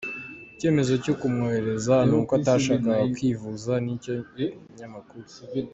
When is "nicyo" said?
3.83-4.13